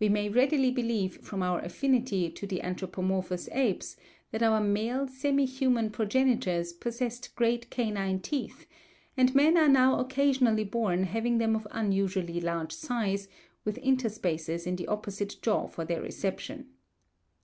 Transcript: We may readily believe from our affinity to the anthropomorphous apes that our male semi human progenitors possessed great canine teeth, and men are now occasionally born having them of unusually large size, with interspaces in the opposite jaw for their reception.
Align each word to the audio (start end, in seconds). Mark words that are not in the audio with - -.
We 0.00 0.08
may 0.08 0.28
readily 0.28 0.72
believe 0.72 1.18
from 1.18 1.44
our 1.44 1.60
affinity 1.60 2.28
to 2.28 2.44
the 2.44 2.60
anthropomorphous 2.62 3.48
apes 3.52 3.96
that 4.32 4.42
our 4.42 4.60
male 4.60 5.06
semi 5.06 5.44
human 5.46 5.90
progenitors 5.90 6.72
possessed 6.72 7.36
great 7.36 7.70
canine 7.70 8.18
teeth, 8.18 8.66
and 9.16 9.32
men 9.32 9.56
are 9.56 9.68
now 9.68 10.00
occasionally 10.00 10.64
born 10.64 11.04
having 11.04 11.38
them 11.38 11.54
of 11.54 11.68
unusually 11.70 12.40
large 12.40 12.72
size, 12.72 13.28
with 13.64 13.76
interspaces 13.78 14.66
in 14.66 14.74
the 14.74 14.88
opposite 14.88 15.36
jaw 15.40 15.68
for 15.68 15.84
their 15.84 16.02
reception. 16.02 16.70